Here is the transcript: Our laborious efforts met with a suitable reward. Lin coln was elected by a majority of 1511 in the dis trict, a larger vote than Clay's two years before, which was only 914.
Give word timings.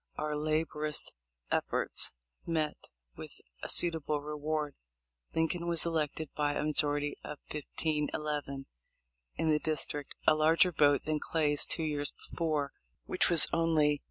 Our 0.15 0.35
laborious 0.35 1.11
efforts 1.51 2.11
met 2.47 2.87
with 3.15 3.39
a 3.61 3.69
suitable 3.69 4.19
reward. 4.19 4.73
Lin 5.35 5.47
coln 5.49 5.67
was 5.67 5.85
elected 5.85 6.31
by 6.35 6.53
a 6.53 6.63
majority 6.65 7.17
of 7.23 7.37
1511 7.53 8.65
in 9.35 9.49
the 9.51 9.59
dis 9.59 9.85
trict, 9.85 10.13
a 10.25 10.33
larger 10.33 10.71
vote 10.71 11.03
than 11.05 11.19
Clay's 11.19 11.67
two 11.67 11.83
years 11.83 12.13
before, 12.13 12.71
which 13.05 13.29
was 13.29 13.45
only 13.53 13.99
914. 13.99 13.99